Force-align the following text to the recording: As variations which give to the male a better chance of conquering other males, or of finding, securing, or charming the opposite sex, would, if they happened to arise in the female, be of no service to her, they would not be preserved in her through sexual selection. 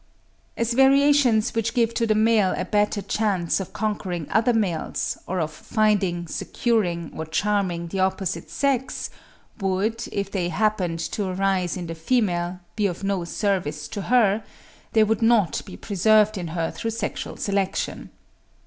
As 0.57 0.73
variations 0.73 1.53
which 1.53 1.75
give 1.75 1.93
to 1.93 2.07
the 2.07 2.15
male 2.15 2.55
a 2.57 2.65
better 2.65 3.03
chance 3.03 3.59
of 3.59 3.71
conquering 3.71 4.25
other 4.31 4.51
males, 4.51 5.15
or 5.27 5.39
of 5.39 5.51
finding, 5.51 6.25
securing, 6.25 7.11
or 7.15 7.23
charming 7.23 7.89
the 7.89 7.99
opposite 7.99 8.49
sex, 8.49 9.11
would, 9.59 10.05
if 10.11 10.31
they 10.31 10.49
happened 10.49 10.97
to 11.11 11.27
arise 11.27 11.77
in 11.77 11.85
the 11.85 11.93
female, 11.93 12.61
be 12.75 12.87
of 12.87 13.03
no 13.03 13.23
service 13.25 13.87
to 13.89 14.01
her, 14.01 14.43
they 14.93 15.03
would 15.03 15.21
not 15.21 15.61
be 15.67 15.77
preserved 15.77 16.35
in 16.35 16.47
her 16.47 16.71
through 16.71 16.89
sexual 16.89 17.37
selection. 17.37 18.09